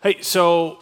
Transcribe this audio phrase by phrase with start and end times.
[0.00, 0.78] Hey, so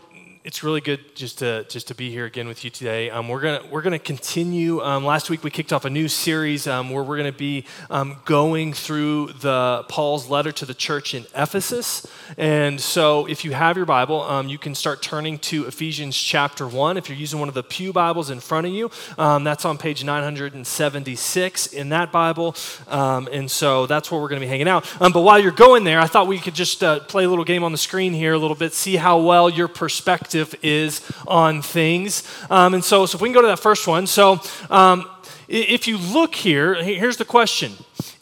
[0.46, 3.10] it's really good just to just to be here again with you today.
[3.10, 4.80] Um, we're gonna we're gonna continue.
[4.80, 8.18] Um, last week we kicked off a new series um, where we're gonna be um,
[8.24, 12.06] going through the Paul's letter to the church in Ephesus.
[12.38, 16.68] And so, if you have your Bible, um, you can start turning to Ephesians chapter
[16.68, 16.96] one.
[16.96, 18.88] If you're using one of the pew Bibles in front of you,
[19.18, 22.54] um, that's on page 976 in that Bible.
[22.86, 24.88] and so that's where we're gonna be hanging out.
[25.00, 27.64] but while you're going there, I thought we could just uh, play a little game
[27.64, 31.62] on the screen here a little bit, see how well your perspective perspective is on
[31.62, 32.22] things.
[32.50, 34.06] Um, and so, so if we can go to that first one.
[34.06, 34.40] So,
[34.70, 35.08] um,
[35.48, 37.72] if you look here, here's the question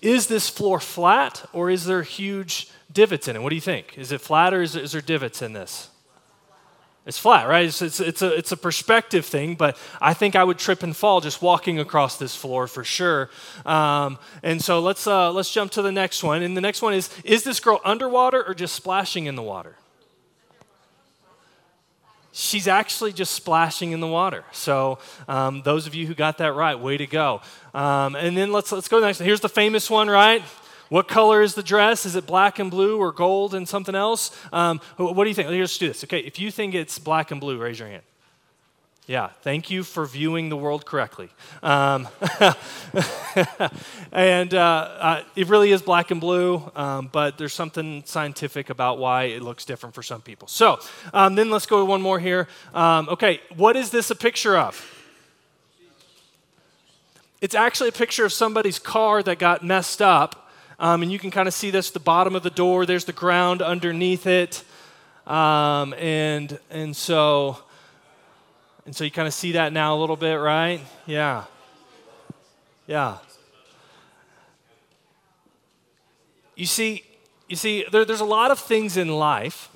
[0.02, 3.42] Is this floor flat or is there huge divots in it?
[3.42, 3.96] What do you think?
[3.96, 5.88] Is it flat or is, is there divots in this?
[7.06, 7.66] It's flat, right?
[7.66, 10.96] It's, it's, it's, a, it's a perspective thing, but I think I would trip and
[10.96, 13.28] fall just walking across this floor for sure.
[13.66, 16.42] Um, and so let's, uh, let's jump to the next one.
[16.42, 19.76] And the next one is Is this girl underwater or just splashing in the water?
[22.34, 24.44] She's actually just splashing in the water.
[24.52, 27.40] So um, those of you who got that right, way to go.
[27.72, 29.20] Um, and then let's let's go next.
[29.20, 30.42] Here's the famous one, right?
[30.90, 32.04] What color is the dress?
[32.04, 34.36] Is it black and blue or gold and something else?
[34.52, 35.48] Um, what do you think?
[35.48, 36.04] Let's do this.
[36.04, 38.02] Okay, if you think it's black and blue, raise your hand.
[39.06, 41.28] Yeah, thank you for viewing the world correctly.
[41.62, 42.08] Um,
[44.12, 48.96] and uh, uh, it really is black and blue, um, but there's something scientific about
[48.96, 50.48] why it looks different for some people.
[50.48, 50.80] So
[51.12, 52.48] um, then let's go to one more here.
[52.72, 54.90] Um, okay, what is this a picture of?
[57.42, 60.50] It's actually a picture of somebody's car that got messed up.
[60.78, 63.12] Um, and you can kind of see this the bottom of the door, there's the
[63.12, 64.64] ground underneath it.
[65.26, 67.63] Um, and, and so.
[68.86, 70.80] And so you kind of see that now a little bit, right?
[71.06, 71.44] Yeah.
[72.86, 73.18] Yeah.
[76.54, 77.04] You see,
[77.48, 79.70] you see, there, there's a lot of things in life.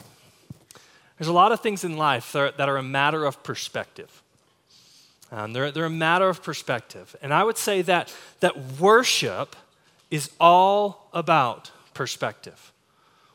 [1.18, 4.22] There's a lot of things in life that are, that are a matter of perspective.
[5.32, 7.16] Um, they're, they're a matter of perspective.
[7.20, 9.56] And I would say that, that worship
[10.10, 12.72] is all about perspective.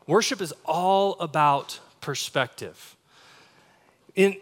[0.08, 2.96] Worship is all about perspective.
[4.16, 4.38] In,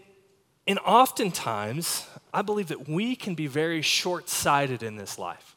[0.68, 5.56] and oftentimes, I believe that we can be very short sighted in this life.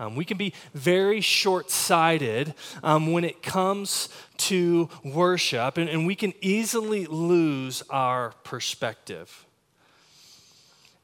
[0.00, 6.06] Um, we can be very short sighted um, when it comes to worship, and, and
[6.06, 9.44] we can easily lose our perspective.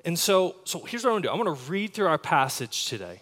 [0.04, 3.20] And so, so here's what I'm gonna do I'm gonna read through our passage today.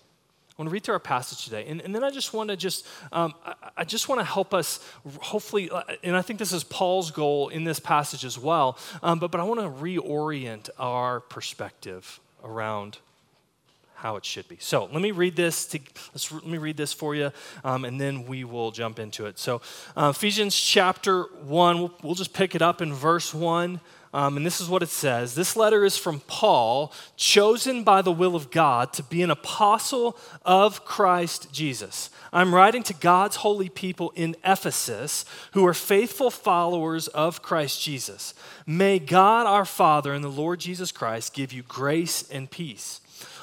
[0.62, 2.86] Want to read through our passage today, and, and then I just want to just
[3.10, 4.78] um, I, I, just want to help us,
[5.18, 8.78] hopefully, uh, and I think this is Paul's goal in this passage as well.
[9.02, 12.98] Um, but but I want to reorient our perspective around
[13.96, 14.56] how it should be.
[14.60, 15.66] So let me read this.
[15.66, 15.80] To,
[16.32, 17.32] let me read this for you,
[17.64, 19.40] um, and then we will jump into it.
[19.40, 19.62] So
[19.96, 21.80] uh, Ephesians chapter one.
[21.80, 23.80] We'll, we'll just pick it up in verse one.
[24.14, 28.12] Um, and this is what it says This letter is from Paul, chosen by the
[28.12, 32.10] will of God to be an apostle of Christ Jesus.
[32.32, 38.34] I'm writing to God's holy people in Ephesus who are faithful followers of Christ Jesus.
[38.66, 43.00] May God our Father and the Lord Jesus Christ give you grace and peace.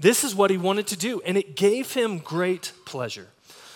[0.00, 3.28] This is what he wanted to do, and it gave him great pleasure.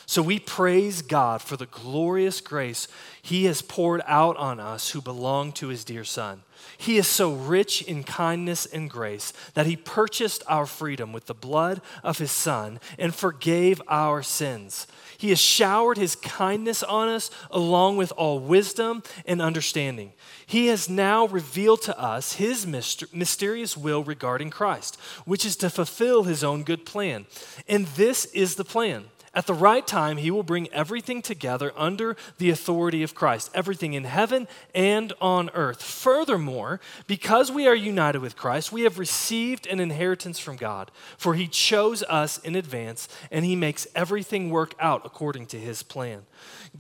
[0.07, 2.89] So we praise God for the glorious grace
[3.21, 6.43] he has poured out on us who belong to his dear Son.
[6.77, 11.35] He is so rich in kindness and grace that he purchased our freedom with the
[11.35, 14.87] blood of his Son and forgave our sins.
[15.17, 20.13] He has showered his kindness on us along with all wisdom and understanding.
[20.45, 26.25] He has now revealed to us his mysterious will regarding Christ, which is to fulfill
[26.25, 27.27] his own good plan.
[27.69, 32.17] And this is the plan at the right time, he will bring everything together under
[32.39, 35.83] the authority of Christ, everything in heaven and on earth.
[35.83, 41.35] Furthermore, because we are united with Christ, we have received an inheritance from God, for
[41.35, 46.23] he chose us in advance, and he makes everything work out according to his plan.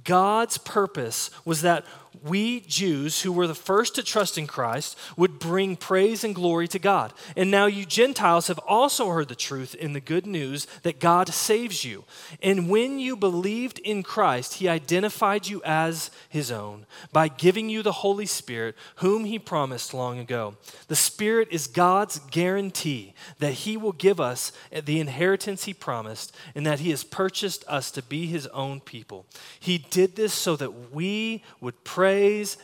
[0.03, 1.85] God's purpose was that
[2.23, 6.69] we Jews, who were the first to trust in Christ, would bring praise and glory
[6.69, 7.13] to God.
[7.37, 11.29] And now you Gentiles have also heard the truth in the good news that God
[11.29, 12.05] saves you.
[12.43, 17.83] And when you believed in Christ, he identified you as his own by giving you
[17.83, 20.57] the Holy Spirit, whom he promised long ago.
[20.89, 26.65] The Spirit is God's guarantee that he will give us the inheritance he promised and
[26.67, 29.27] that he has purchased us to be his own people.
[29.59, 32.04] He did this so that we would praise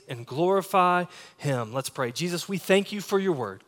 [0.09, 1.05] and glorify
[1.37, 1.73] him.
[1.73, 2.13] Let's pray.
[2.13, 3.63] Jesus, we thank you for your word.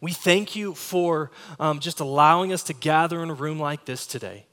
[0.00, 4.06] We thank you for um, just allowing us to gather in a room like this
[4.06, 4.44] today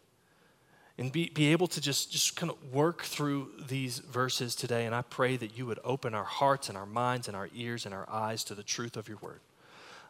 [0.98, 4.86] and be, be able to just, just kind of work through these verses today.
[4.86, 7.86] And I pray that you would open our hearts and our minds and our ears
[7.86, 9.40] and our eyes to the truth of your word.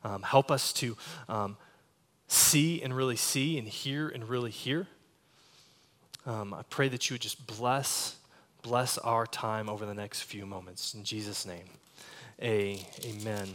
[0.04, 0.98] Um, help us to
[1.30, 1.57] um,
[2.27, 4.88] see and really see and hear and really hear.
[6.25, 8.18] Um, I pray that you would just bless,
[8.62, 10.94] bless our time over the next few moments.
[10.94, 11.66] In Jesus' name,
[12.42, 13.50] a, amen.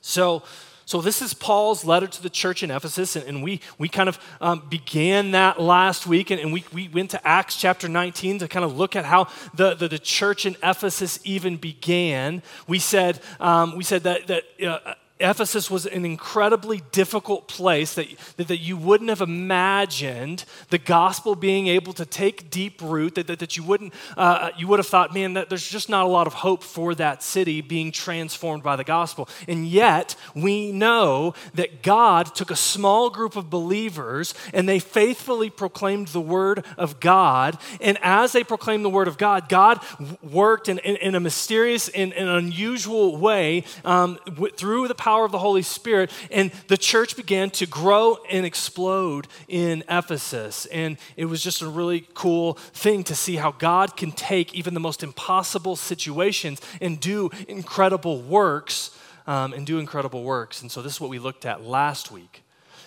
[0.00, 0.42] So,
[0.90, 4.08] so, this is Paul's letter to the church in Ephesus, and, and we, we kind
[4.08, 8.40] of um, began that last week, and, and, we, we went to Acts chapter 19
[8.40, 12.42] to kind of look at how the, the, the church in Ephesus even began.
[12.66, 18.06] We said, um, we said that, that uh, Ephesus was an incredibly difficult place that,
[18.36, 23.26] that, that, you wouldn't have imagined the gospel being able to take deep root, that,
[23.26, 26.08] that, that you wouldn't, uh, you would have thought, man, that there's just not a
[26.08, 29.28] lot of hope for that city being transformed by the gospel.
[29.46, 35.50] And yet, we know that God took a small group of believers and they faithfully
[35.50, 37.58] proclaimed the word of God.
[37.80, 39.80] And as they proclaimed the word of God, God
[40.22, 44.18] worked in, in, in a mysterious and, and unusual way um,
[44.56, 48.46] through the power power of the Holy Spirit, and the church began to grow and
[48.46, 50.66] explode in Ephesus.
[50.66, 54.72] And it was just a really cool thing to see how God can take even
[54.72, 58.96] the most impossible situations and do incredible works.
[59.26, 60.62] Um, and do incredible works.
[60.62, 62.42] And so, this is what we looked at last week.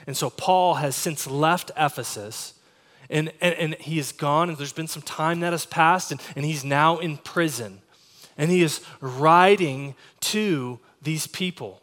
[0.08, 2.54] And so, Paul has since left Ephesus.
[3.10, 6.20] And, and, and, he is gone, and there's been some time that has passed, and,
[6.36, 7.82] and he's now in prison.
[8.38, 9.96] And he is writing
[10.34, 11.83] to these people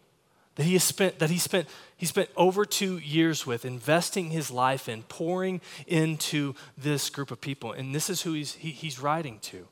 [0.57, 4.89] that he spent that he spent he spent over two years with investing his life
[4.89, 7.73] in pouring into this group of people.
[7.73, 9.69] And this is who he's he, he's writing to.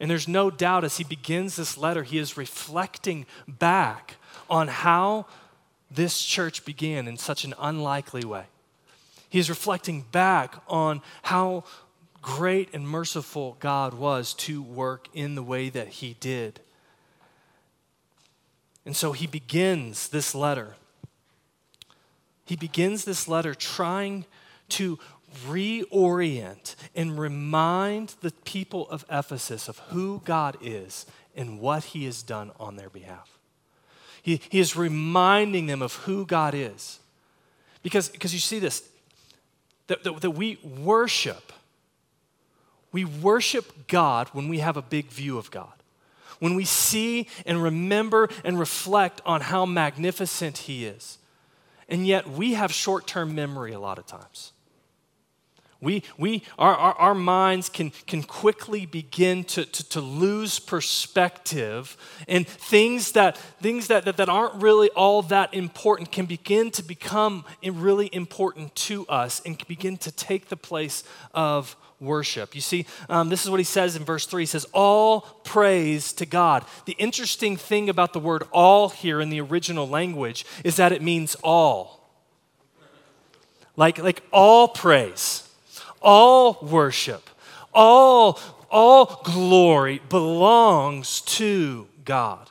[0.00, 4.16] And there's no doubt as he begins this letter he is reflecting back
[4.48, 5.26] on how
[5.90, 8.46] this church began in such an unlikely way.
[9.28, 11.64] He is reflecting back on how
[12.20, 16.60] great and merciful god was to work in the way that he did
[18.84, 20.74] and so he begins this letter.
[22.44, 24.24] He begins this letter trying
[24.70, 24.98] to
[25.46, 31.06] reorient and remind the people of Ephesus of who God is
[31.36, 33.38] and what he has done on their behalf.
[34.22, 36.98] He, he is reminding them of who God is.
[37.82, 38.88] Because, because you see this,
[39.86, 41.52] that, that, that we worship,
[42.92, 45.81] we worship God when we have a big view of God
[46.42, 51.18] when we see and remember and reflect on how magnificent He is.
[51.88, 54.52] And yet, we have short term memory a lot of times.
[55.80, 61.96] We, we, our, our, our, minds can, can quickly begin to, to, to, lose perspective,
[62.26, 66.82] and things, that, things that, that, that aren't really all that important can begin to
[66.82, 71.04] become really important to us and begin to take the place
[71.34, 72.54] of worship.
[72.54, 74.42] You see, um, this is what he says in verse 3.
[74.42, 76.64] He says, All praise to God.
[76.84, 81.02] The interesting thing about the word all here in the original language is that it
[81.02, 82.00] means all.
[83.76, 85.48] Like, like all praise,
[86.02, 87.30] all worship,
[87.72, 88.38] all,
[88.70, 92.50] all glory belongs to God.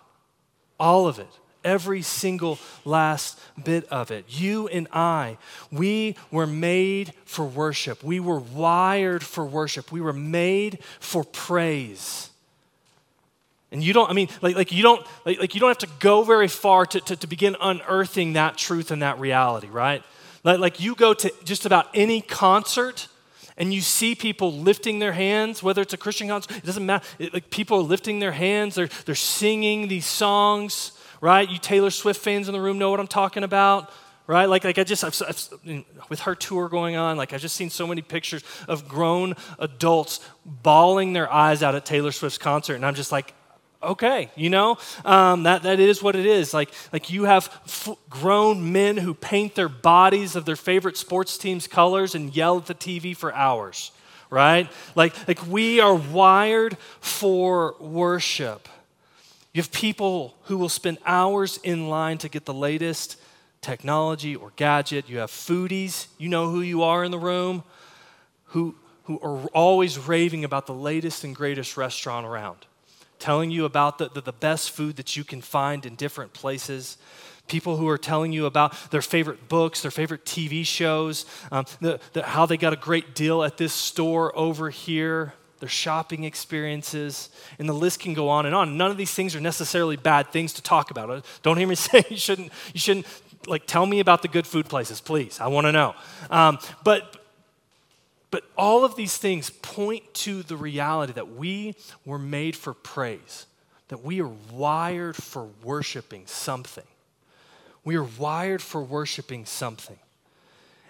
[0.80, 4.26] All of it every single last bit of it.
[4.28, 5.38] You and I,
[5.72, 8.04] we were made for worship.
[8.04, 9.92] We were wired for worship.
[9.92, 12.30] We were made for praise.
[13.72, 15.90] And you don't, I mean, like, like you don't, like, like you don't have to
[16.00, 20.04] go very far to, to, to begin unearthing that truth and that reality, right?
[20.44, 23.08] Like, like you go to just about any concert
[23.58, 27.06] and you see people lifting their hands, whether it's a Christian concert, it doesn't matter.
[27.18, 30.92] It, like people are lifting their hands, they're, they're singing these songs
[31.22, 31.50] right?
[31.50, 33.92] You Taylor Swift fans in the room know what I'm talking about,
[34.28, 34.48] right?
[34.48, 37.70] Like, like I just, I've, I've, with her tour going on, like I've just seen
[37.70, 42.86] so many pictures of grown adults bawling their eyes out at Taylor Swift's concert, and
[42.86, 43.34] I'm just like,
[43.84, 46.54] okay, you know, um, that, that is what it is.
[46.54, 51.38] Like, like you have f- grown men who paint their bodies of their favorite sports
[51.38, 53.92] team's colors and yell at the TV for hours,
[54.30, 54.70] right?
[54.96, 58.68] Like, like we are wired for worship.
[59.54, 63.18] You have people who will spend hours in line to get the latest
[63.60, 65.10] technology or gadget.
[65.10, 67.64] You have foodies, you know who you are in the room.
[68.46, 72.66] who, who are always raving about the latest and greatest restaurant around,
[73.18, 76.98] telling you about the, the, the best food that you can find in different places
[77.52, 82.00] people who are telling you about their favorite books, their favorite TV shows, um, the,
[82.14, 87.30] the, how they got a great deal at this store over here, their shopping experiences,
[87.58, 88.76] and the list can go on and on.
[88.78, 91.10] None of these things are necessarily bad things to talk about.
[91.10, 93.06] Uh, don't hear me say you shouldn't, you shouldn't
[93.48, 95.40] like tell me about the good food places, please.
[95.40, 95.96] I want to know.
[96.30, 97.18] Um, but
[98.32, 101.76] but all of these things point to the reality that we
[102.06, 103.46] were made for praise,
[103.90, 106.86] that we are wired for worshiping something.
[107.84, 110.00] We are wired for worshiping something.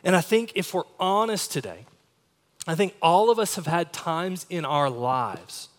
[0.04, 1.86] And I think if we're honest today,
[2.68, 5.70] I think all of us have had times in our lives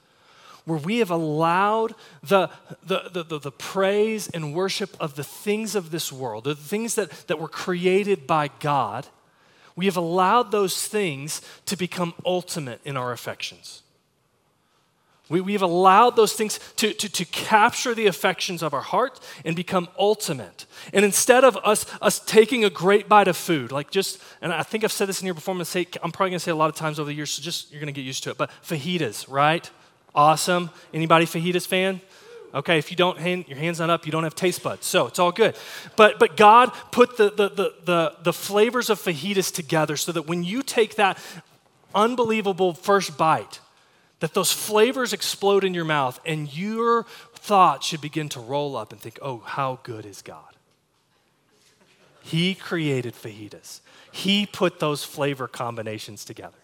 [0.64, 2.48] where we have allowed the,
[2.84, 6.94] the, the, the, the praise and worship of the things of this world, the things
[6.94, 9.06] that, that were created by God,
[9.74, 13.81] we have allowed those things to become ultimate in our affections.
[15.32, 19.56] We, we've allowed those things to, to, to capture the affections of our heart and
[19.56, 20.66] become ultimate.
[20.92, 24.62] And instead of us, us taking a great bite of food, like just, and I
[24.62, 26.50] think I've said this in here before, I'm, gonna say, I'm probably going to say
[26.50, 28.30] a lot of times over the years, so just you're going to get used to
[28.30, 29.70] it, but fajitas, right?
[30.14, 30.68] Awesome.
[30.92, 32.02] Anybody fajitas fan?
[32.52, 34.84] Okay, if you don't, hand, your hand's not up, you don't have taste buds.
[34.84, 35.56] So it's all good.
[35.96, 40.28] But, but God put the, the, the, the, the flavors of fajitas together so that
[40.28, 41.16] when you take that
[41.94, 43.60] unbelievable first bite,
[44.22, 47.02] that those flavors explode in your mouth and your
[47.34, 50.54] thoughts should begin to roll up and think, oh, how good is God?
[52.20, 53.80] He created fajitas,
[54.12, 56.58] He put those flavor combinations together.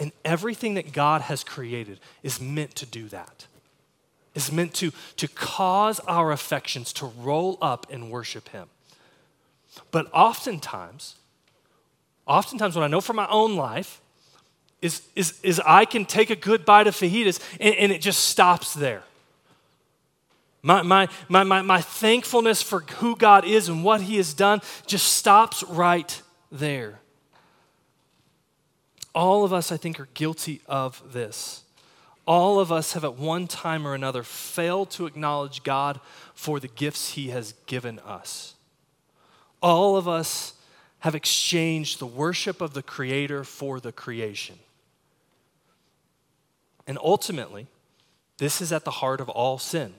[0.00, 3.46] And everything that God has created is meant to do that.
[4.34, 8.66] Is meant to, to cause our affections to roll up and worship Him.
[9.92, 11.14] But oftentimes,
[12.26, 14.01] oftentimes, what I know from my own life
[14.82, 18.24] is, is, is I can take a good bite of fajitas and, and it just
[18.24, 19.04] stops there.
[20.62, 24.60] My, my, my, my, my thankfulness for who God is and what He has done
[24.86, 26.20] just stops right
[26.50, 27.00] there.
[29.14, 31.62] All of us, I think, are guilty of this.
[32.26, 36.00] All of us have at one time or another failed to acknowledge God
[36.34, 38.54] for the gifts He has given us.
[39.60, 40.54] All of us
[41.00, 44.56] have exchanged the worship of the Creator for the creation.
[46.86, 47.66] And ultimately,
[48.38, 49.94] this is at the heart of all sin.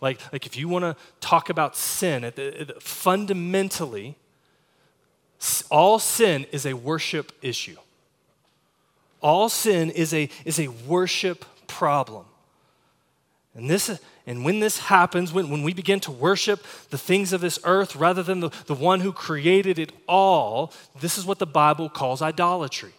[0.00, 2.30] Like, like if you want to talk about sin,
[2.80, 4.16] fundamentally,
[5.70, 7.76] all sin is a worship issue.
[9.22, 12.26] All sin is a, is a worship problem.
[13.54, 17.40] And, this, and when this happens, when, when we begin to worship the things of
[17.40, 21.46] this earth rather than the, the one who created it all, this is what the
[21.46, 22.92] Bible calls idolatry.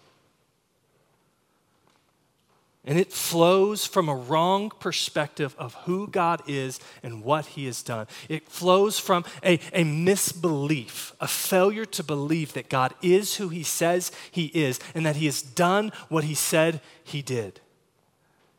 [2.87, 7.83] And it flows from a wrong perspective of who God is and what He has
[7.83, 8.07] done.
[8.29, 13.63] It flows from a, a misbelief, a failure to believe that God is who He
[13.63, 17.59] says He is and that He has done what He said He did.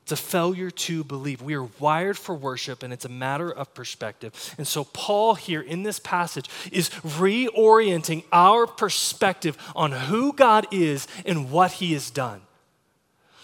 [0.02, 1.40] It's a failure to believe.
[1.40, 4.54] We are wired for worship, and it's a matter of perspective.
[4.58, 11.06] And so, Paul here in this passage is reorienting our perspective on who God is
[11.24, 12.42] and what He has done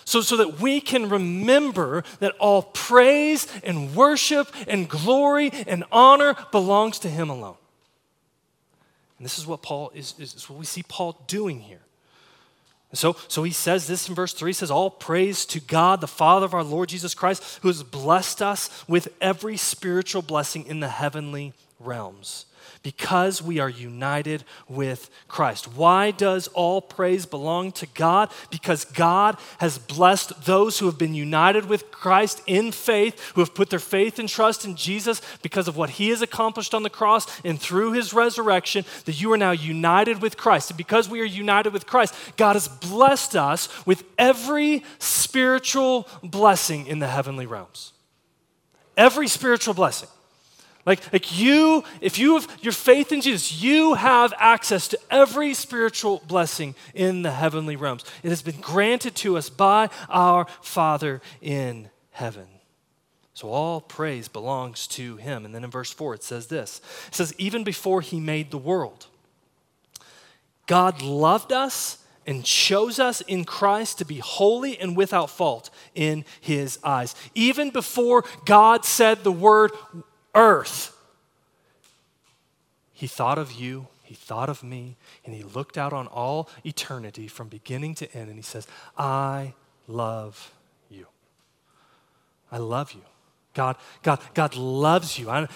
[0.05, 6.35] so, so that we can remember that all praise and worship and glory and honor
[6.53, 7.57] belongs to Him alone.
[9.19, 11.81] And this is what Paul is, is, is what we see Paul doing here.
[12.93, 16.07] so, so he says this in verse 3 he says, All praise to God, the
[16.07, 20.81] Father of our Lord Jesus Christ, who has blessed us with every spiritual blessing in
[20.81, 22.47] the heavenly realms
[22.83, 25.67] because we are united with Christ.
[25.75, 28.31] Why does all praise belong to God?
[28.51, 33.55] Because God has blessed those who have been united with Christ in faith, who have
[33.55, 36.91] put their faith and trust in Jesus because of what he has accomplished on the
[36.91, 40.71] cross and through his resurrection, that you are now united with Christ.
[40.71, 46.87] And because we are united with Christ, God has blessed us with every spiritual blessing
[46.87, 47.93] in the heavenly realms.
[48.97, 50.09] Every spiritual blessing.
[50.87, 55.55] Like, like you, if you have your faith in Jesus, you have access to every
[55.55, 58.05] spiritual blessing in the heavenly realms.
[58.23, 62.47] It has been granted to us by our Father in heaven.
[63.33, 65.45] So all praise belongs to him.
[65.45, 68.59] And then in verse 4, it says this It says, Even before he made the
[68.59, 69.07] world,
[70.67, 76.25] God loved us and chose us in Christ to be holy and without fault in
[76.41, 77.15] his eyes.
[77.35, 79.73] Even before God said the word
[80.35, 80.97] earth.
[82.93, 87.27] He thought of you He thought of me and he looked out on all eternity
[87.27, 88.67] from beginning to end and he says,
[88.99, 89.55] I
[89.89, 90.53] love
[90.91, 91.07] you.
[92.53, 93.01] I love you.
[93.55, 95.31] God, God, God loves you.
[95.31, 95.49] I,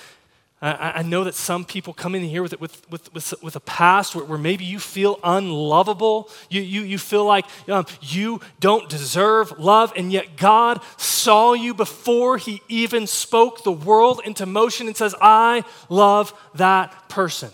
[0.61, 3.61] I, I know that some people come in here with, with, with, with, with a
[3.61, 6.29] past where, where, maybe you feel unlovable.
[6.50, 11.75] You, you, you feel like um, you don't deserve love, and yet God saw you
[11.75, 17.50] before He even spoke the world into motion and says, I love that person.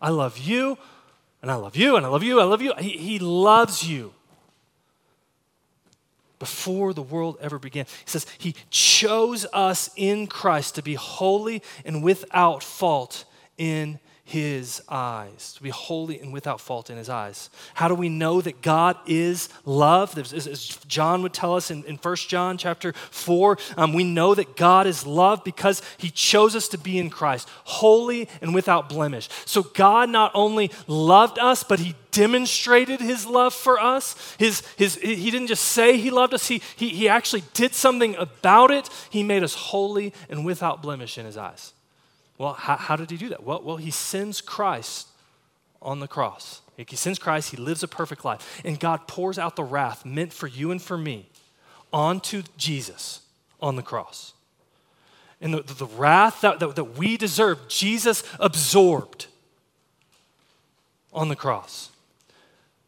[0.00, 0.78] I love you,
[1.42, 2.72] and I love you, and I love you, I love you.
[2.78, 4.14] He, he loves you
[6.38, 7.84] before the world ever began.
[7.84, 13.24] He says, He chose us in Christ to be holy and without fault
[13.56, 13.98] in
[14.28, 17.48] his eyes, to be holy and without fault in his eyes.
[17.72, 20.18] How do we know that God is love?
[20.18, 24.54] As John would tell us in, in 1 John chapter 4, um, we know that
[24.54, 29.30] God is love because he chose us to be in Christ, holy and without blemish.
[29.46, 34.36] So God not only loved us, but he demonstrated his love for us.
[34.38, 38.14] His, his, he didn't just say he loved us, he, he, he actually did something
[38.16, 38.90] about it.
[39.08, 41.72] He made us holy and without blemish in his eyes.
[42.38, 43.42] Well, how, how did he do that?
[43.42, 45.08] Well, well, he sends Christ
[45.82, 46.62] on the cross.
[46.76, 48.60] He sends Christ, he lives a perfect life.
[48.64, 51.28] And God pours out the wrath meant for you and for me
[51.92, 53.22] onto Jesus
[53.60, 54.32] on the cross.
[55.40, 59.26] And the, the, the wrath that, that, that we deserve, Jesus absorbed
[61.12, 61.90] on the cross.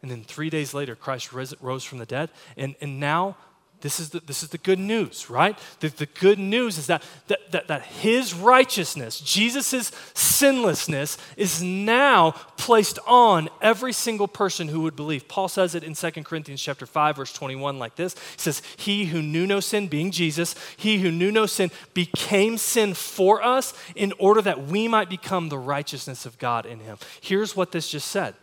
[0.02, 2.30] And then three days later, Christ rose from the dead.
[2.56, 3.36] And, and now
[3.80, 5.58] this is the, this is the good news, right?
[5.80, 12.32] The, the good news is that, that, that, that his righteousness, Jesus' sinlessness, is now
[12.56, 15.28] placed on every single person who would believe.
[15.28, 18.14] Paul says it in 2 Corinthians chapter 5, verse 21, like this.
[18.14, 22.58] He says, He who knew no sin, being Jesus, he who knew no sin, became
[22.58, 26.98] sin for us in order that we might become the righteousness of God in him.
[27.20, 28.34] Here's what this just said.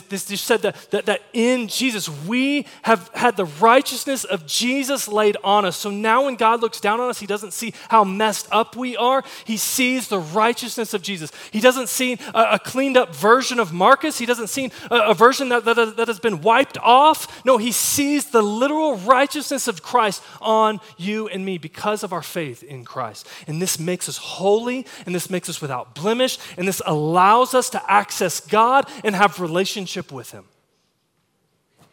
[0.00, 5.06] This, this said that, that, that in Jesus, we have had the righteousness of Jesus
[5.06, 5.76] laid on us.
[5.76, 8.96] So now when God looks down on us, he doesn't see how messed up we
[8.96, 9.22] are.
[9.44, 11.30] He sees the righteousness of Jesus.
[11.50, 14.16] He doesn't see a, a cleaned up version of Marcus.
[14.16, 17.44] He doesn't see a, a version that, that, that has been wiped off.
[17.44, 22.22] No, he sees the literal righteousness of Christ on you and me because of our
[22.22, 23.28] faith in Christ.
[23.46, 27.68] And this makes us holy, and this makes us without blemish, and this allows us
[27.70, 30.44] to access God and have relationship relationship with Him.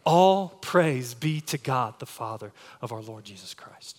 [0.05, 3.97] All praise be to God, the Father of our Lord Jesus Christ.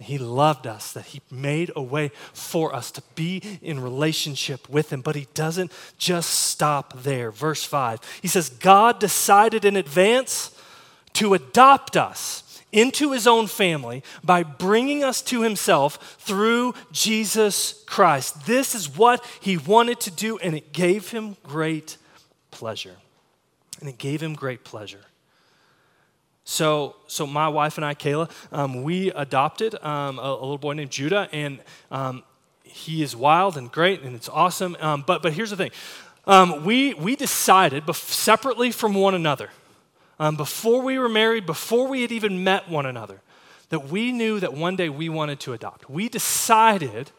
[0.00, 4.92] He loved us, that He made a way for us to be in relationship with
[4.92, 7.30] Him, but He doesn't just stop there.
[7.30, 10.50] Verse 5, He says, God decided in advance
[11.14, 18.46] to adopt us into His own family by bringing us to Himself through Jesus Christ.
[18.46, 21.98] This is what He wanted to do, and it gave Him great
[22.54, 22.96] pleasure.
[23.80, 25.04] And it gave him great pleasure.
[26.44, 30.74] So, so my wife and I, Kayla, um, we adopted um, a, a, little boy
[30.74, 31.58] named Judah, and
[31.90, 32.22] um,
[32.62, 34.76] he is wild and great, and it's awesome.
[34.80, 35.70] Um, but, but here's the thing
[36.26, 39.50] um, we, we decided bef- separately from one another,
[40.18, 43.20] um, before we were married, before we had even met one another,
[43.70, 45.90] that we knew that one day we wanted to adopt.
[45.90, 47.10] We decided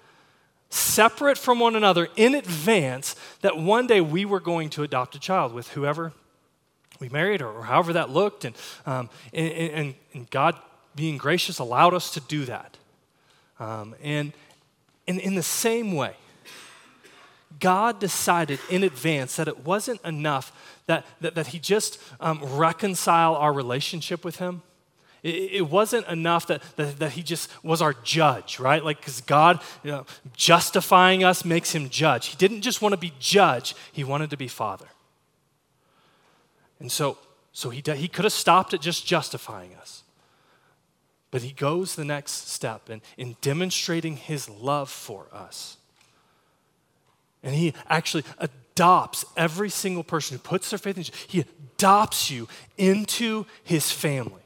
[0.69, 5.19] separate from one another in advance that one day we were going to adopt a
[5.19, 6.13] child with whoever
[6.99, 8.45] we married or, however that looked.
[8.45, 10.57] And, um, and, and, and, God,
[10.95, 12.77] being gracious, allowed us to do that.
[13.59, 14.33] Um, and,
[15.07, 16.15] and in the same way,
[17.59, 20.51] God decided in advance that it wasn't enough
[20.87, 24.61] that, that, that He just um, reconcile our relationship with Him
[25.25, 28.83] it, wasn't enough that, that, that, he just was our judge, right?
[28.83, 32.27] Like, because God you know, justifying us makes him judge.
[32.27, 34.85] He didn't just want to be judge, he wanted to be father.
[36.79, 37.17] And so,
[37.53, 40.03] so he, he could have stopped at just justifying us.
[41.31, 45.77] But he goes the next step in, in demonstrating his love for us.
[47.41, 51.25] And he actually adopts every single person who puts their faith in Jesus.
[51.27, 54.44] He adopts you into his family.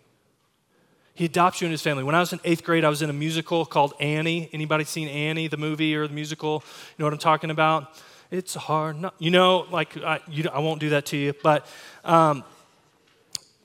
[1.20, 2.06] He adopts you in his family.
[2.06, 4.50] When I was in eighth grade, I was in a musical called Annie.
[4.54, 6.64] Anybody seen Annie, the movie or the musical?
[6.64, 8.00] You know what I'm talking about?
[8.32, 9.02] It's hard.
[9.02, 11.68] Not, you know, like I, you, I won't do that to you, but
[12.06, 12.46] um,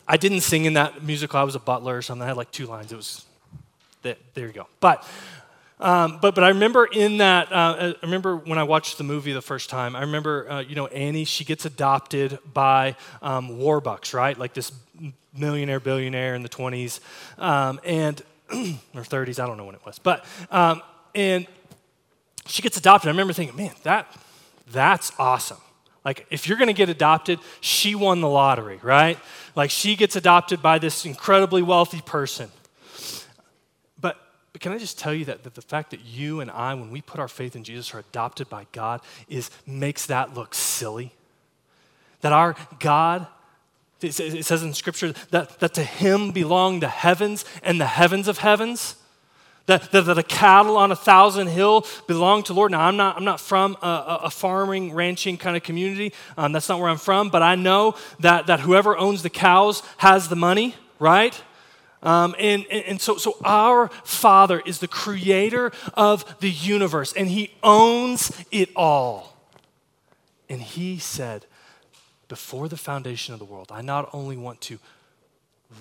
[0.08, 1.38] I didn't sing in that musical.
[1.38, 2.24] I was a butler or something.
[2.24, 2.90] I had like two lines.
[2.90, 3.24] It was
[4.02, 4.66] that, there you go.
[4.80, 5.08] But
[5.78, 9.32] um, but, but I remember in that, uh, I remember when I watched the movie
[9.32, 14.12] the first time, I remember, uh, you know, Annie, she gets adopted by um, Warbucks,
[14.12, 14.36] right?
[14.36, 14.72] Like this
[15.36, 17.00] millionaire, billionaire in the 20s
[17.38, 18.22] um, and
[18.94, 19.98] or 30s, I don't know when it was.
[19.98, 20.82] But, um,
[21.14, 21.46] and
[22.46, 23.08] she gets adopted.
[23.08, 24.14] I remember thinking, man, that,
[24.70, 25.58] That's awesome.
[26.04, 29.18] Like, if you're going to get adopted, she won the lottery, right?
[29.56, 32.50] Like, she gets adopted by this incredibly wealthy person.
[33.98, 34.18] But,
[34.52, 36.90] but can I just tell you that, that the fact that you and I, when
[36.90, 41.14] we put our faith in Jesus, are adopted by God, is makes that look silly?
[42.20, 43.26] That our God
[44.04, 48.38] it says in Scripture that, that to him belong the heavens and the heavens of
[48.38, 48.96] heavens.
[49.66, 52.70] That, that, that the cattle on a thousand hill belong to Lord.
[52.70, 56.12] Now, I'm not, I'm not from a, a farming, ranching kind of community.
[56.36, 57.30] Um, that's not where I'm from.
[57.30, 61.40] But I know that, that whoever owns the cows has the money, right?
[62.02, 67.28] Um, and, and, and so, so our Father is the creator of the universe, and
[67.28, 69.34] He owns it all.
[70.50, 71.46] And He said,
[72.34, 74.80] before the foundation of the world, I not only want to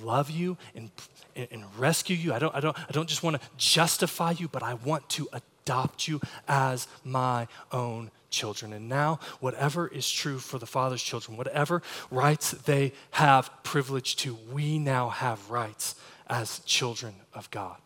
[0.03, 0.91] love you and,
[1.35, 4.61] and rescue you, I don't, I, don't, I don't just want to justify you, but
[4.61, 8.71] I want to adopt you as my own children.
[8.71, 14.37] And now, whatever is true for the Father's children, whatever rights they have privilege to,
[14.51, 15.95] we now have rights
[16.27, 17.79] as children of God.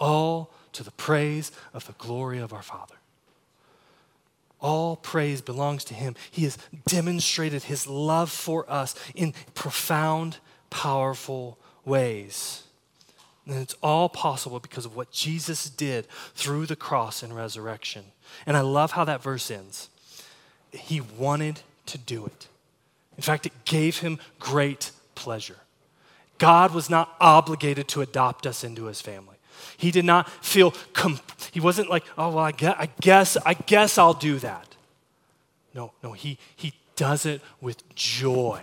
[0.00, 2.94] All to the praise of the glory of our Father.
[4.60, 6.16] All praise belongs to him.
[6.30, 10.38] He has demonstrated his love for us in profound,
[10.70, 12.62] powerful ways.
[13.46, 18.04] And it's all possible because of what Jesus did through the cross and resurrection.
[18.44, 19.88] And I love how that verse ends.
[20.72, 22.48] He wanted to do it.
[23.16, 25.58] In fact, it gave him great pleasure.
[26.38, 29.35] God was not obligated to adopt us into his family.
[29.76, 33.54] He did not feel, comp- he wasn't like, oh, well, I guess, I guess, I
[33.54, 34.76] guess I'll do that.
[35.74, 38.62] No, no, he, he does it with joy,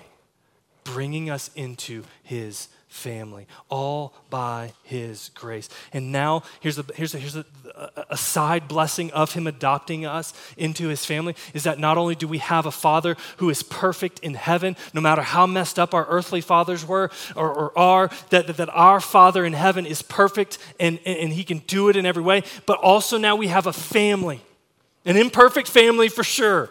[0.84, 5.68] bringing us into his family, all by His grace.
[5.92, 7.46] And now, here's, a, here's, a, here's a,
[8.10, 12.28] a, side blessing of Him adopting us into His family is that not only do
[12.28, 16.06] we have a Father who is perfect in heaven, no matter how messed up our
[16.06, 20.60] earthly fathers were or, or are, that, that, that, our Father in heaven is perfect
[20.80, 23.66] and, and, and He can do it in every way, but also now we have
[23.66, 24.40] a family,
[25.04, 26.70] an imperfect family for sure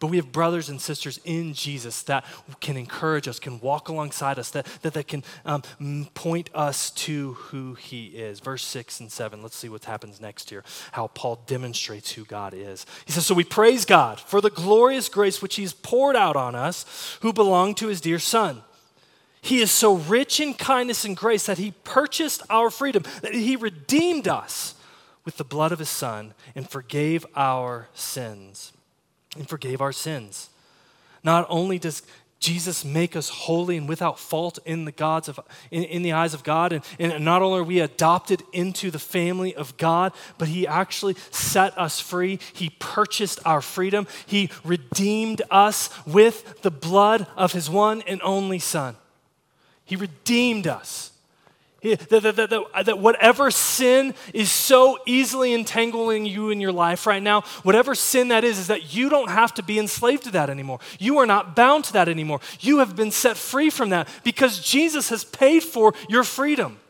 [0.00, 2.24] but we have brothers and sisters in Jesus that
[2.60, 5.62] can encourage us, can walk alongside us, that, that, that can um,
[6.14, 8.38] point us to who He is.
[8.40, 12.54] Verse 6 and 7, let's see what happens next here, how Paul demonstrates who God
[12.54, 12.86] is.
[13.06, 16.54] He says, So we praise God for the glorious grace which He's poured out on
[16.54, 18.62] us who belong to His dear Son.
[19.40, 23.56] He is so rich in kindness and grace that He purchased our freedom, that He
[23.56, 24.74] redeemed us
[25.24, 28.72] with the blood of His Son and forgave our sins
[29.36, 30.50] and forgave our sins.
[31.22, 32.02] Not only does
[32.40, 36.34] Jesus make us holy and without fault in the, gods of, in, in the eyes
[36.34, 36.72] of God.
[36.72, 41.16] And, and not only are we adopted into the family of God, but He actually
[41.30, 42.38] set us free.
[42.52, 44.06] He purchased our freedom.
[44.26, 48.96] He redeemed us with the blood of His one and only Son.
[49.84, 51.12] He redeemed us.
[51.80, 57.06] That, that, that, uh, that, whatever sin is so easily entangling you in your life
[57.06, 60.32] right now, whatever sin that is, is that you don't have to be enslaved to
[60.32, 60.80] that anymore.
[60.98, 62.40] You are not bound to that anymore.
[62.58, 66.80] You have been set free from that because Jesus has paid for your freedom.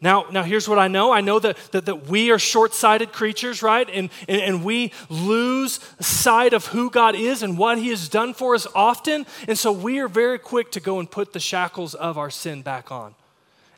[0.00, 1.12] Now, now here's what I know.
[1.12, 3.88] I know that, that, that we are short sighted creatures, right?
[3.92, 8.32] And, and, and we lose sight of who God is and what He has done
[8.32, 9.26] for us often.
[9.46, 12.62] And so we are very quick to go and put the shackles of our sin
[12.62, 13.14] back on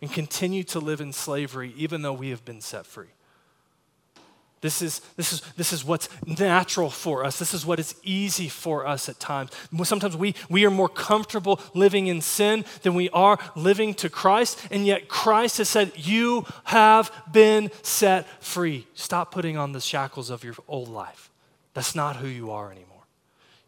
[0.04, 3.08] and continue to live in slavery even though we have been set free.
[4.60, 7.38] This is, this, is, this is what's natural for us.
[7.38, 9.50] This is what is easy for us at times.
[9.82, 14.66] Sometimes we, we are more comfortable living in sin than we are living to Christ,
[14.70, 18.86] and yet Christ has said, You have been set free.
[18.92, 21.30] Stop putting on the shackles of your old life.
[21.72, 23.06] That's not who you are anymore.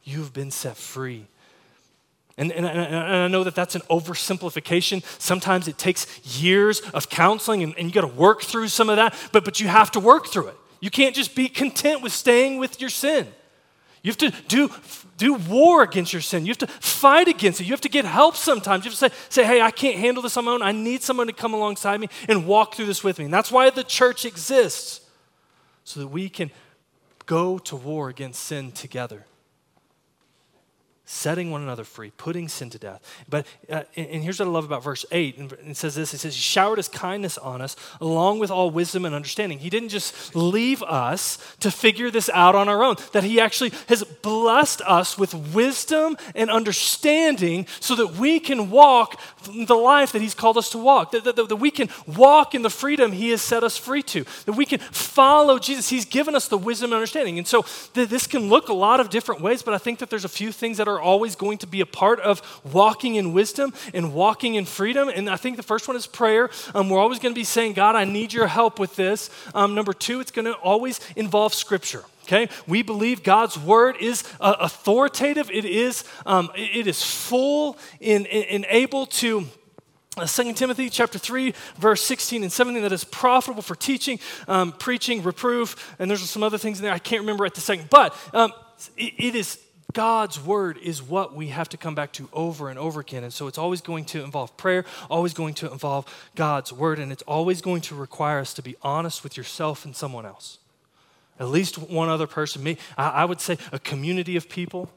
[0.04, 1.28] You've been set free.
[2.38, 5.02] And, and, and, I know that that's an oversimplification.
[5.18, 6.06] Sometimes it takes
[6.38, 9.58] years of counseling and, and you got to work through some of that, but, but
[9.58, 10.56] you have to work through it.
[10.80, 13.26] You can't just be content with staying with your sin.
[14.02, 14.70] You have to do,
[15.16, 16.44] do war against your sin.
[16.44, 17.64] You have to fight against it.
[17.64, 18.84] You have to get help sometimes.
[18.84, 20.62] You have to say, say, hey, I can't handle this on my own.
[20.62, 23.24] I need someone to come alongside me and walk through this with me.
[23.24, 25.00] And that's why the church exists,
[25.84, 26.50] so that we can
[27.24, 29.24] go to war against sin together.
[31.08, 33.00] Setting one another free, putting sin to death.
[33.28, 35.38] But uh, and, here's what I love about verse 8.
[35.38, 38.70] And it says this it says, He showered His kindness on us, along with all
[38.70, 39.60] wisdom and understanding.
[39.60, 43.72] He didn't just leave us to figure this out on our own, that He actually
[43.88, 50.22] has blessed us with wisdom and understanding so that we can walk the life that
[50.22, 53.30] He's called us to walk, that, that, that we can walk in the freedom He
[53.30, 55.88] has set us free to, that we can follow Jesus.
[55.88, 57.38] He's given us the wisdom and understanding.
[57.38, 57.64] And so
[57.94, 60.28] th- this can look a lot of different ways, but I think that there's a
[60.28, 63.72] few things that are are always going to be a part of walking in wisdom
[63.94, 65.08] and walking in freedom.
[65.08, 66.50] And I think the first one is prayer.
[66.74, 69.30] Um, we're always going to be saying, God, I need your help with this.
[69.54, 72.04] Um, number two, it's going to always involve scripture.
[72.24, 75.48] Okay, we believe God's word is uh, authoritative.
[75.48, 79.46] It is, um, it is full and, and able to
[80.16, 84.72] uh, 2 Timothy chapter 3, verse 16 and 17, that is profitable for teaching, um,
[84.72, 87.90] preaching, reproof, and there's some other things in there I can't remember at the second.
[87.90, 88.52] But um,
[88.96, 89.58] it, it is
[89.96, 93.24] God's word is what we have to come back to over and over again.
[93.24, 96.04] And so it's always going to involve prayer, always going to involve
[96.34, 99.96] God's word, and it's always going to require us to be honest with yourself and
[99.96, 100.58] someone else.
[101.40, 102.62] At least one other person.
[102.62, 104.90] Me, I, would say a community of people.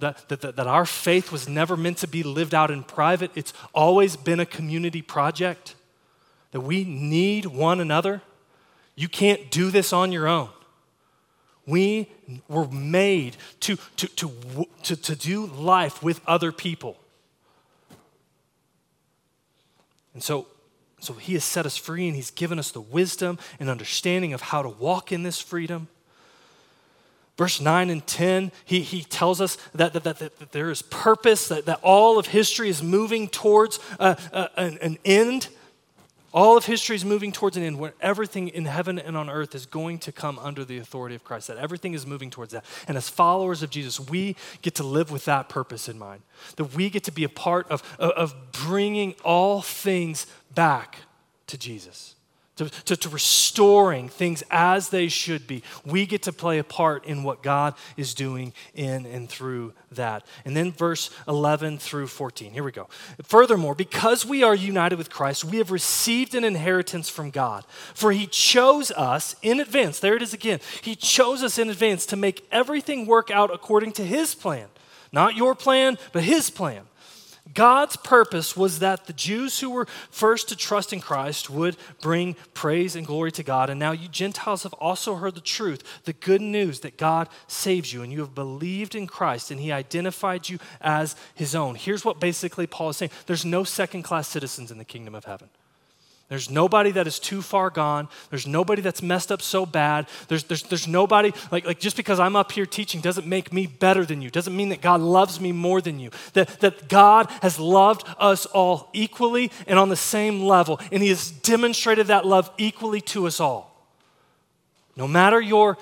[0.00, 3.30] That, that, that, that our faith was never meant to be lived out in private.
[3.34, 5.76] It's always been a community project.
[6.50, 8.20] That we need one another.
[8.96, 10.50] You can't do this on your own.
[11.70, 12.08] We
[12.48, 16.98] were made to, to, to, to, to do life with other people.
[20.14, 20.46] And so,
[21.00, 24.40] so he has set us free and he's given us the wisdom and understanding of
[24.40, 25.88] how to walk in this freedom.
[27.38, 31.48] Verse 9 and 10, he, he tells us that, that, that, that there is purpose,
[31.48, 35.48] that, that all of history is moving towards uh, uh, an, an end
[36.32, 39.54] all of history is moving towards an end where everything in heaven and on earth
[39.54, 42.64] is going to come under the authority of Christ, that everything is moving towards that.
[42.86, 46.22] And as followers of Jesus, we get to live with that purpose in mind,
[46.56, 50.98] that we get to be a part of, of bringing all things back
[51.48, 52.14] to Jesus
[52.60, 55.62] to, to, to, restoring things as they should be.
[55.86, 60.26] We get to play a part in what God is doing in and through that.
[60.44, 62.52] And then verse 11 through 14.
[62.52, 62.88] Here we go.
[63.22, 67.64] Furthermore, because we are united with Christ, we have received an inheritance from God.
[67.94, 69.98] For he chose us in advance.
[69.98, 70.60] There it is again.
[70.82, 74.68] He chose us in advance to make everything work out according to his plan.
[75.12, 76.84] Not your plan, but his plan
[77.54, 82.36] God's purpose was that the Jews who were first to trust in Christ would bring
[82.54, 83.70] praise and glory to God.
[83.70, 87.92] And now you Gentiles have also heard the truth, the good news that God saves
[87.92, 91.74] you, and you have believed in Christ, and He identified you as His own.
[91.74, 95.24] Here's what basically Paul is saying there's no second class citizens in the kingdom of
[95.24, 95.48] heaven.
[96.30, 98.08] There's nobody that is too far gone.
[98.30, 100.06] There's nobody that's messed up so bad.
[100.28, 103.66] There's, there's, there's nobody, like, like just because I'm up here teaching doesn't make me
[103.66, 106.10] better than you, doesn't mean that God loves me more than you.
[106.34, 111.08] That, that God has loved us all equally and on the same level, and He
[111.08, 113.90] has demonstrated that love equally to us all.
[114.94, 115.78] No matter your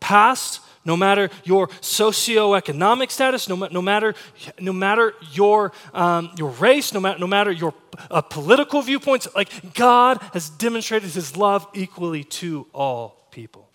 [0.00, 4.14] past, no matter your socioeconomic status, no, no, matter,
[4.60, 7.72] no matter your, um, your race, no, ma- no matter your
[8.10, 13.68] uh, political viewpoints, like God has demonstrated his love equally to all people.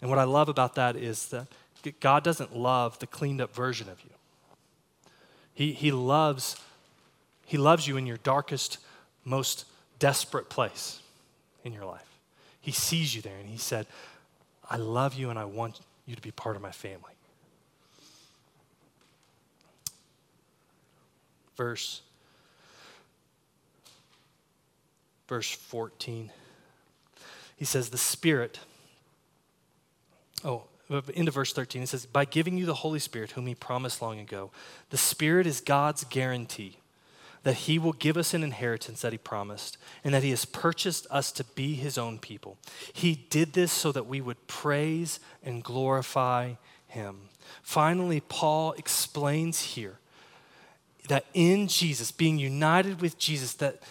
[0.00, 1.46] And what I love about that is that
[2.00, 4.10] God doesn't love the cleaned up version of you.
[5.54, 6.56] He, he, loves,
[7.44, 8.78] he loves you in your darkest,
[9.24, 9.64] most
[9.98, 11.00] desperate place
[11.64, 12.06] in your life.
[12.60, 13.86] He sees you there and he said,
[14.70, 17.12] I love you and I want you to be part of my family.
[21.56, 22.02] Verse
[25.28, 26.30] verse 14.
[27.56, 28.60] He says, The Spirit,
[30.44, 30.64] oh,
[31.14, 34.18] into verse 13, it says, By giving you the Holy Spirit, whom He promised long
[34.18, 34.50] ago,
[34.90, 36.78] the Spirit is God's guarantee
[37.48, 41.06] that he will give us an inheritance that he promised and that he has purchased
[41.10, 42.58] us to be his own people.
[42.92, 46.56] He did this so that we would praise and glorify
[46.88, 47.30] him.
[47.62, 49.98] Finally, Paul explains here
[51.08, 53.82] that in Jesus, being united with Jesus, that,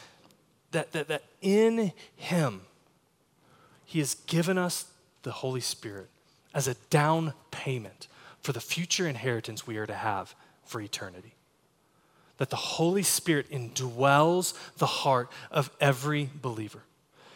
[0.70, 2.62] that, that, that in him,
[3.86, 4.86] he has given us
[5.24, 6.10] the Holy Spirit
[6.54, 8.08] as a down payment
[8.40, 11.37] for the future inheritance we are to have for eternity
[12.38, 16.84] that the Holy Spirit indwells the heart of every believer.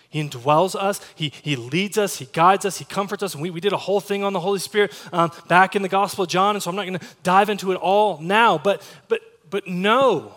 [0.10, 3.34] He indwells us, He, he leads us, He guides us, He comforts us.
[3.34, 5.90] And we, we did a whole thing on the Holy Spirit um, back in the
[5.90, 8.88] Gospel of John, and so I'm not going to dive into it all now, but,
[9.08, 10.34] but, but know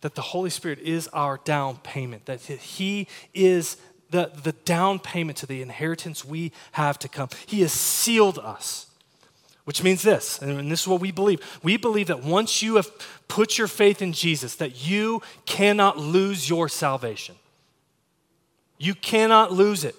[0.00, 3.76] that the Holy Spirit is our down payment, that He is
[4.10, 7.28] the, the down payment to the inheritance we have to come.
[7.46, 8.87] He has sealed us
[9.68, 11.40] Which means this, and this is what we believe.
[11.62, 12.90] We believe that once you have
[13.28, 17.34] put your faith in Jesus, that you cannot lose your salvation.
[18.78, 19.94] You cannot lose it.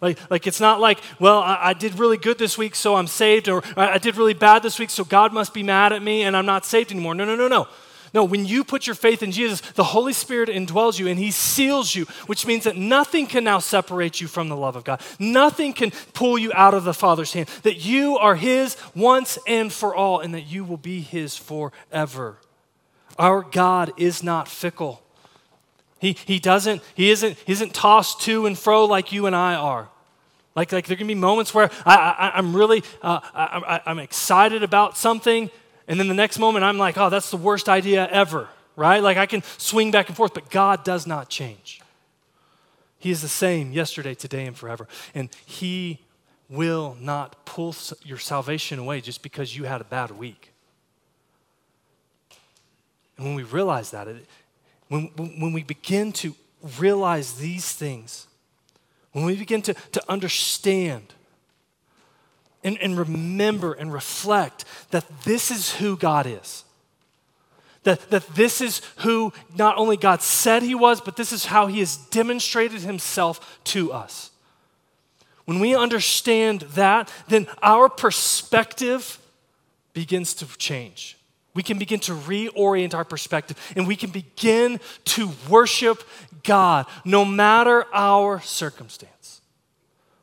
[0.00, 3.06] Like, like it's not like, well, I, I, did really good this week, so I'm
[3.06, 6.24] saved, or I did really bad this week, so God must be mad at me
[6.24, 7.14] and I'm not saved anymore.
[7.14, 7.68] No, no, no, no.
[8.14, 11.32] No, when you put your faith in Jesus, the Holy Spirit indwells you and He
[11.32, 15.02] seals you, which means that nothing can now separate you from the love of God.
[15.18, 17.48] Nothing can pull you out of the Father's hand.
[17.64, 22.38] That you are His once and for all, and that you will be His forever.
[23.18, 25.02] Our God is not fickle.
[25.98, 29.54] He, he doesn't, he isn't, he isn't tossed to and fro like you and I
[29.54, 29.88] are.
[30.54, 33.98] Like, like there can be moments where I, I, am really, uh, I, I, I'm
[33.98, 35.50] excited about something,
[35.86, 39.02] and then the next moment, I'm like, oh, that's the worst idea ever, right?
[39.02, 41.80] Like I can swing back and forth, but God does not change.
[42.98, 44.88] He is the same yesterday, today, and forever.
[45.14, 46.00] And He
[46.48, 50.52] will not pull your salvation away just because you had a bad week.
[53.16, 54.08] And when we realize that,
[54.88, 56.34] when, when we begin to
[56.78, 58.26] realize these things,
[59.12, 61.14] when we begin to, to understand
[62.64, 66.64] and, and remember and reflect that this is who God is.
[67.84, 71.66] That, that this is who not only God said he was, but this is how
[71.66, 74.30] he has demonstrated himself to us.
[75.44, 79.18] When we understand that, then our perspective
[79.92, 81.18] begins to change.
[81.52, 86.02] We can begin to reorient our perspective and we can begin to worship
[86.42, 89.40] God no matter our circumstance.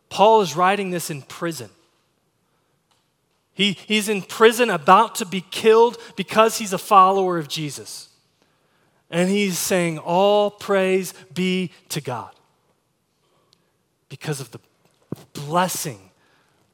[0.10, 1.69] Paul is writing this in prison.
[3.54, 8.10] He, he's in prison about to be killed because he's a follower of Jesus.
[9.10, 12.34] And he's saying, All praise be to God
[14.10, 14.60] because of the
[15.34, 16.12] blessing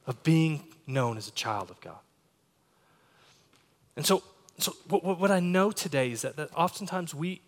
[0.06, 1.98] of being known as a child of God.
[3.96, 4.22] And so,
[4.58, 7.42] so what, what I know today is that, that oftentimes we,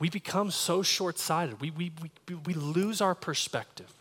[0.00, 1.92] we become so short sighted, we, we,
[2.28, 3.92] we, we lose our perspective.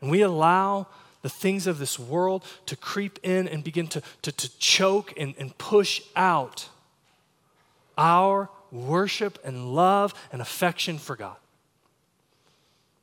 [0.00, 0.86] And we allow
[1.26, 5.34] the things of this world to creep in and begin to, to, to choke and,
[5.40, 6.68] and push out
[7.98, 11.34] our worship and love and affection for God.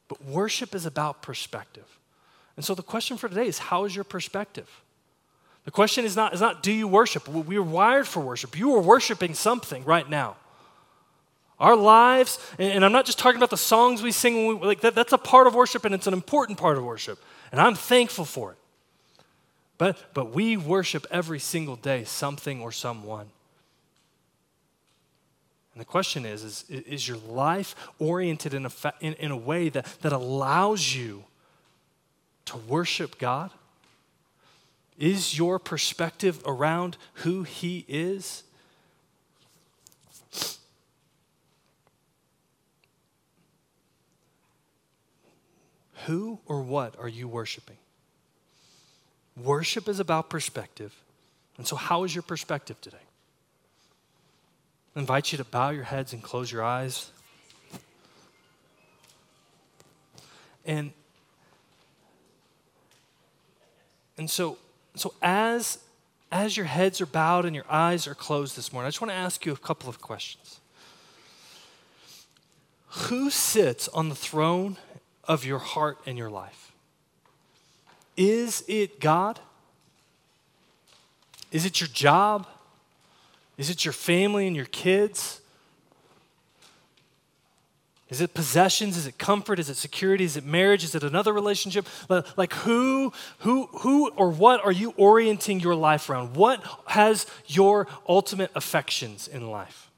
[0.07, 1.99] But worship is about perspective.
[2.55, 4.69] And so the question for today is how is your perspective?
[5.65, 7.27] The question is not, is not do you worship?
[7.27, 8.57] We are wired for worship.
[8.57, 10.38] You are worshiping something right now.
[11.59, 14.95] Our lives, and I'm not just talking about the songs we sing, we, like that,
[14.95, 17.19] that's a part of worship and it's an important part of worship
[17.53, 18.57] and I'm thankful for it.
[19.77, 23.27] But, but we worship every single day something or someone.
[25.73, 29.37] And the question is, is, is your life oriented in a, fa- in, in a
[29.37, 31.25] way that, that allows you
[32.45, 33.51] to worship God?
[34.97, 38.43] Is your perspective around who He is?
[46.05, 47.77] Who or what are you worshiping?
[49.41, 50.93] Worship is about perspective.
[51.57, 52.97] And so, how is your perspective today?
[54.95, 57.11] I invite you to bow your heads and close your eyes.
[60.65, 60.91] And,
[64.17, 64.57] and so,
[64.95, 65.79] so as,
[66.31, 69.11] as your heads are bowed and your eyes are closed this morning, I just want
[69.11, 70.59] to ask you a couple of questions.
[72.87, 74.77] Who sits on the throne
[75.25, 76.71] of your heart and your life?
[78.15, 79.39] Is it God?
[81.51, 82.47] Is it your job?
[83.57, 85.39] Is it your family and your kids?
[88.09, 88.95] Is it possessions?
[88.95, 89.57] Is it comfort?
[89.57, 90.23] Is it security?
[90.23, 90.83] Is it marriage?
[90.83, 91.88] Is it another relationship?
[92.09, 96.36] Like who, who, who or what are you orienting your life around?
[96.36, 99.89] What has your ultimate affections in life?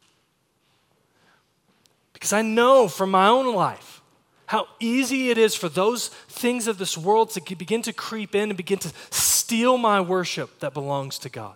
[2.13, 4.01] Because I know from my own life
[4.47, 8.49] how easy it is for those things of this world to begin to creep in
[8.49, 11.55] and begin to steal my worship that belongs to God.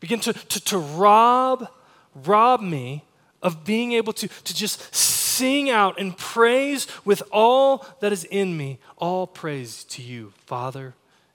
[0.00, 1.68] Begin to, to, to rob,
[2.14, 3.04] rob me
[3.42, 8.56] of being able to, to just sing out and praise with all that is in
[8.56, 8.78] me.
[8.96, 10.94] All praise to you, Father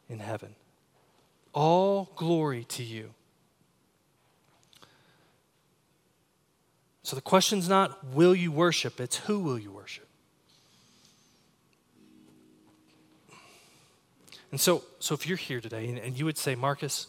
[0.10, 0.56] in heaven.
[1.54, 3.12] All glory to you.
[7.04, 10.09] So the question's not will you worship, it's who will you worship.
[14.52, 17.08] And so, so if you're here today and, and you would say, Marcus,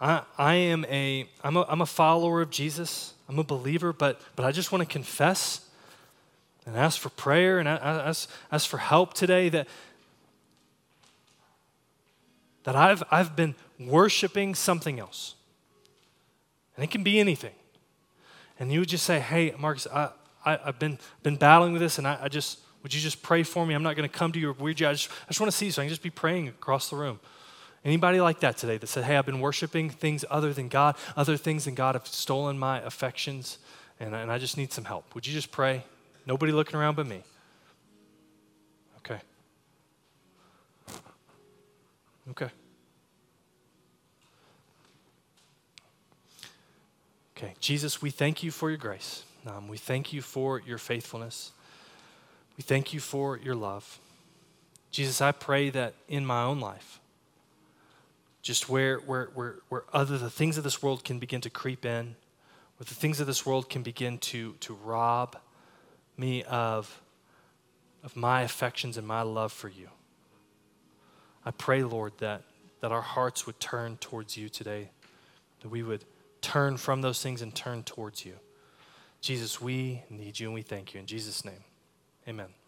[0.00, 4.20] I, I am a, I'm a, I'm a follower of Jesus, I'm a believer, but,
[4.34, 5.68] but I just want to confess
[6.66, 9.68] and ask for prayer and ask, ask for help today that,
[12.64, 15.34] that I've, I've been worshiping something else.
[16.76, 17.54] And it can be anything.
[18.58, 20.10] And you would just say, hey, Marcus, I,
[20.44, 23.42] I, have been, been battling with this, and I, I, just, would you just pray
[23.42, 23.74] for me?
[23.74, 24.82] I'm not going to come to you weird.
[24.82, 26.90] I just, I just want to see you so I can just be praying across
[26.90, 27.20] the room.
[27.84, 31.36] Anybody like that today that said, hey, I've been worshiping things other than God, other
[31.36, 33.58] things than God have stolen my affections,
[33.98, 35.14] and, and I just need some help?
[35.14, 35.84] Would you just pray?
[36.26, 37.22] Nobody looking around but me.
[38.98, 39.20] Okay.
[42.30, 42.50] Okay.
[47.36, 49.24] Okay, Jesus, we thank you for your grace.
[49.44, 51.50] Um, we thank you for your faithfulness.
[52.62, 53.98] We thank you for your love.
[54.92, 57.00] Jesus, I pray that in my own life,
[58.40, 61.84] just where, where, where, where other the things of this world can begin to creep
[61.84, 62.14] in,
[62.76, 65.36] where the things of this world can begin to, to rob
[66.16, 67.02] me of,
[68.04, 69.88] of my affections and my love for you.
[71.44, 72.42] I pray, Lord, that,
[72.78, 74.90] that our hearts would turn towards you today,
[75.62, 76.04] that we would
[76.40, 78.34] turn from those things and turn towards you.
[79.20, 81.00] Jesus, we need you and we thank you.
[81.00, 81.64] In Jesus' name,
[82.28, 82.61] amen.